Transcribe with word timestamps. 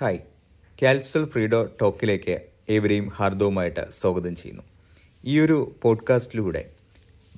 Hi. 0.00 0.18
കാൽസൽ 0.82 1.24
ഫ്രീഡോ 1.24 1.70
ടോക്കിലേക്ക് 1.80 2.40
ഏവരെയും 2.68 3.08
ഹാർദവുമായിട്ട് 3.08 3.90
സ്വാഗതം 3.90 4.36
ചെയ്യുന്നു. 4.36 4.62
ഈ 5.24 5.40
ഒരു 5.40 5.74
പോഡ്കാസ്റ്റിലൂടെ 5.82 6.64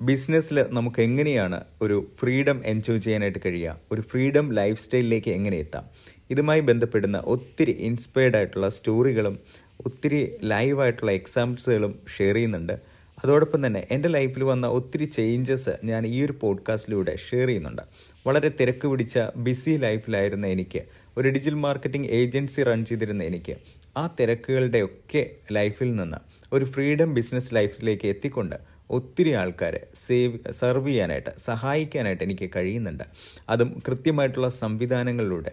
ബിസിനസ്സിൽ 0.01 0.65
നമുക്ക് 0.69 1.01
എങ്ങനെയാണ് 1.01 1.63
ഒരു 1.81 2.07
ഫ്രീഡം 2.19 2.65
എൻജോയ് 2.65 2.99
ചെയ്യാനായിട്ട് 2.99 3.39
കഴിയുക 3.45 3.79
ഒരു 3.91 4.01
ഫ്രീഡം 4.01 4.53
ലൈഫ് 4.53 4.83
സ്റ്റൈലിലേക്ക് 4.83 5.31
എങ്ങനെ 5.31 5.57
എത്താം 5.57 5.83
ഇതുമായി 6.29 6.59
ബന്ധപ്പെടുന്ന 6.59 7.17
ഒത്തിരി 7.17 7.71
ഇൻസ്പയർഡ് 7.71 8.35
ആയിട്ടുള്ള 8.35 8.69
സ്റ്റോറികളും 8.69 9.39
ഒത്തിരി 9.85 10.37
ലൈവായിട്ടുള്ള 10.43 11.11
എക്സാമ്പിൾസുകളും 11.11 11.99
ഷെയർ 12.17 12.33
ചെയ്യുന്നുണ്ട്. 12.33 12.92
അതോടൊപ്പം 13.23 13.65
തന്നെ 13.65 13.87
എന്റെ 13.91 14.09
ലൈഫിൽ 14.09 14.43
വന്ന 14.43 14.67
ഒത്തിരി 14.67 15.05
ചേഞ്ചസ് 15.05 15.69
ഞാൻ 15.83 16.07
ഈ 16.07 16.25
ഒരു 16.25 16.33
പോഡ്കാസ്റ്റിലൂടെ 16.41 17.15
ഷെയർ 17.15 17.47
ചെയ്യുന്നുണ്ട്. 17.47 17.81
വളരെ 18.27 18.51
തിരക്ക് 18.59 18.87
പിടിച്ച 18.87 19.19
ബിസി 19.35 19.69
ലൈഫിലായിരുന്ന 19.69 20.47
എനിക്ക് 20.47 20.81
ഒരു 21.17 21.29
ഡിജിറ്റൽ 21.29 21.55
മാർക്കറ്റിംഗ് 21.55 22.07
ഏജൻസി 22.07 22.63
റൺ 22.63 22.85
ചെയ്തിരുന്ന 22.85 23.23
എനിക്ക് 23.23 23.55
ആ 23.97 24.15
തിരക്കുകളുടെ 24.19 24.81
ഒക്കെ 24.81 25.29
ലൈഫിൽ 25.51 25.95
നിന്ന് 25.95 26.17
ഒരു 26.55 26.65
ഫ്രീഡം 26.65 27.13
ബിസിനസ് 27.13 27.55
ലൈഫിലേക്ക് 27.55 28.07
എത്തിക്കൊണ്ട് 28.07 28.55
ഒത്തിരി 28.89 29.31
ആൾക്കാരെ 29.31 29.87
സേവ് 30.07 30.51
സെർവ് 30.51 30.87
ചെയ്യാനായിട്ട് 30.87 31.29
സഹായിക്കാനായിട്ട് 31.37 32.23
എനിക്ക് 32.23 32.49
കഴിയുന്നുണ്ട്. 32.55 33.03
അതും 33.49 33.83
കൃത്യമായിട്ടുള്ള 33.87 34.49
സംവിധാനങ്ങളിലൂടെ. 34.49 35.51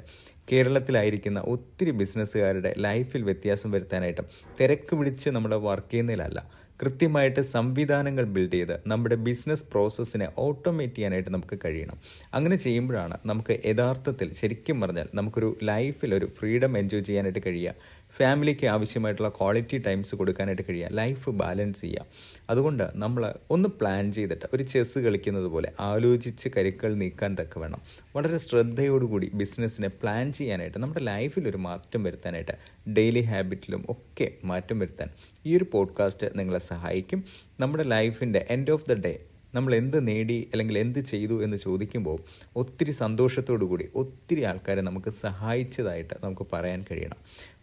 കേരളത്തിലായിരിക്കുന്ന 0.53 1.41
ഒത്തിരി 1.41 1.91
ബിസിനസ്സുകാരുടെ 1.91 2.75
ലൈഫിൽ 2.79 3.23
വ്യത്യാസം 3.23 3.71
വരുത്താനായിട്ടും 3.71 4.25
തിരക്ക് 4.61 4.97
പിടിച്ച് 4.97 5.31
നമ്മൾ 5.31 5.55
വർക്ക് 5.55 5.93
ചെയ്യുന്നതിലല്ല 5.93 6.70
കൃത്യമായിട്ട് 6.83 7.41
സംവിധാനങ്ങൾ 7.41 8.25
ബിൽഡ് 8.25 8.53
ചെയ്ത് 8.53 8.81
നമ്മുടെ 8.87 9.15
ബിസിനസ് 9.15 9.65
പ്രോസസ്സിനെ 9.65 10.29
ഓട്ടോമേറ്റ് 10.39 10.95
ചെയ്യാനായിട്ട് 10.95 11.31
നമുക്ക് 11.31 11.59
കഴിയണം. 11.65 11.99
അങ്ങനെ 12.35 12.57
ചെയ്യുമ്പോഴാണ് 12.57 13.19
നമുക്ക് 13.27 13.61
യഥാർത്ഥത്തിൽ 13.67 14.35
ശരിക്കും 14.35 14.81
പറഞ്ഞാൽ 14.81 15.09
നമുക്കൊരു 15.15 15.59
ലൈഫിൽ 15.63 16.15
ഒരു 16.15 16.27
ഫ്രീഡം 16.27 16.79
എൻജോയ് 16.79 17.05
ചെയ്യാനായിട്ട് 17.05 17.39
കഴിയുക. 17.47 17.75
ഫാമിലിക്ക് 18.17 18.67
ആവശ്യമായിട്ടുള്ള 18.67 19.29
ക്വാളിറ്റി 19.29 19.79
ടൈംസ് 19.79 20.15
കൊടുക്കാനായിട്ട് 20.15 20.63
കഴിയുക. 20.69 20.89
ലൈഫ് 20.93 21.31
ബാലൻസ് 21.31 21.81
ചെയ്യുക. 21.81 22.07
അതുകൊണ്ട് 22.51 22.91
നമ്മൾ 22.95 23.35
ഒന്ന് 23.51 23.69
പ്ലാൻ 23.69 24.13
ചെയ്തിട്ട് 24.13 24.47
ഒരു 24.53 24.63
ചെസ്സ് 24.63 24.99
കളിക്കുന്നത് 24.99 25.45
പോലെ 25.45 25.73
ആലോചിച്ച് 25.81 26.49
കരുക്കൾ 26.57 26.95
നീക്കാൻ 26.95 27.37
തക്ക 27.41 27.59
വേണം 27.59 27.81
വളരെ 28.17 28.37
ശ്രദ്ധയോടുകൂടി 28.37 29.31
ബിസിനസ്സിനെ 29.35 29.89
പ്ലാൻ 29.89 30.33
ചെയ്യാനായിട്ട് 30.33 30.79
നമ്മുടെ 30.79 31.05
ലൈഫിൽ 31.05 31.49
ഒരു 31.49 31.57
മാറ്റം 31.57 32.05
വരുത്താനായിട്ട് 32.05 32.53
ഡെയിലി 32.93 33.21
ഹാബിറ്റിലും 33.21 33.85
ഒക്കെ 33.89 34.29
മാറ്റം 34.45 34.79
വരുത്താൻ 34.79 35.09
ഈ 35.47 35.57
ഒരു 35.57 35.67
പോഡ്കാസ്റ്റ് 35.73 36.27
നിങ്ങളെ 36.37 36.59
സഹായിക്കും. 36.71 37.21
നമ്മുടെ 37.61 37.85
ലൈഫിന്റെ 37.85 38.47
എൻഡ് 38.51 38.71
ഓഫ് 38.71 38.87
ദ 38.91 38.93
ഡേ 38.93 39.15
നമ്മൾ 39.55 39.75
എന്ത് 39.75 39.99
നേടി 40.09 40.49
അല്ലെങ്കിൽ 40.53 40.79
എന്ത് 40.79 40.99
ചെയ്തു 40.99 41.45
എന്ന് 41.45 41.57
ചോദിക്കുമ്പോൾ 41.57 42.19
ഒത്തിരി 42.57 42.91
സന്തോഷത്തോടു 42.91 43.65
കൂടി 43.65 43.87
ഒത്തിരി 43.95 44.43
ആൾക്കാരെ 44.43 44.81
നമുക്ക് 44.81 45.11
സഹായിച്ചതായിട്ട് 45.11 46.15
നമുക്ക് 46.25 46.47
പറയാൻ 46.53 46.85
കഴിയണം. 46.91 47.19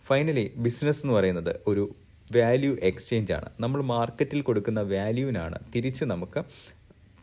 ഫൈനലി 0.06 0.46
ബിസിനസ് 0.58 1.02
എന്ന് 1.06 1.14
പറയുന്നത് 1.14 1.56
ഒരു 1.68 1.84
വാല്യൂ 2.36 2.78
എക്സ്ചേഞ്ച് 2.84 3.34
ആണ്. 3.34 3.50
നമ്മൾ 3.60 3.82
മാർക്കറ്റിൽ 3.82 4.42
കൊടുക്കുന്ന 4.42 4.82
വാല്യൂവിനാണ് 4.82 5.58
തിരിച്ച് 5.76 6.06
നമുക്ക് 6.06 6.40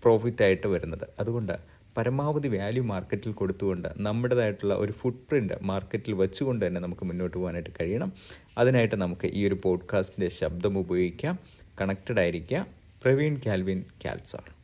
പ്രോഫിറ്റായിട്ട് 0.03 0.67
വരുന്നത്. 0.67 1.07
അതുകൊണ്ട് 1.21 1.55
പരമാവധി 1.97 2.49
വാല്യൂ 2.49 2.83
മാർക്കറ്റിൽ 2.85 3.33
കൊടുത്തുകൊണ്ട് 3.33 3.89
നമ്മുടേതായിട്ടുള്ള 3.97 4.75
ഒരു 4.75 4.93
ഫുട് 4.93 5.21
പ്രിന്റ് 5.29 5.55
മാർക്കറ്റിൽ 5.63 6.13
വെച്ചുകൊണ്ട് 6.13 6.63
തന്നെ 6.67 6.81
നമുക്ക് 6.81 7.05
മുന്നോട്ട് 7.05 7.37
പോകാനായിട്ട് 7.37 7.71
കഴിയണം. 7.81 8.13
അതിനായിട്ട് 8.59 8.97
നമുക്ക് 8.97 9.27
ഈ 9.27 9.43
ഒരു 9.49 9.57
പോഡ്കാസ്റ്റിന്റെ 9.65 10.29
ശബ്ദം 10.41 10.79
ഉപയോഗിക്കാം. 10.79 11.39
കണക്റ്റഡ് 11.81 12.21
ആയിരിക്കുക. 12.21 12.67
പ്രവീൺ 13.03 13.41
കാൽവിൻ 13.47 13.85
കാൽസാർ. 14.05 14.64